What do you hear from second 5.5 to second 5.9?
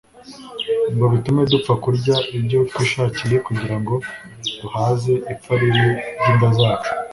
ribi